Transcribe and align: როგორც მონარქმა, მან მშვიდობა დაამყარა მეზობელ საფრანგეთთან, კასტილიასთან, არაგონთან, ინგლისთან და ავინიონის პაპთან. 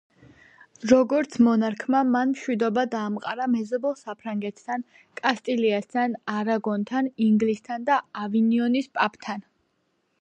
როგორც 0.91 1.35
მონარქმა, 1.47 1.99
მან 2.15 2.31
მშვიდობა 2.31 2.85
დაამყარა 2.95 3.47
მეზობელ 3.57 3.93
საფრანგეთთან, 3.99 4.87
კასტილიასთან, 5.23 6.17
არაგონთან, 6.39 7.13
ინგლისთან 7.31 7.89
და 7.93 8.01
ავინიონის 8.27 8.91
პაპთან. 8.99 9.47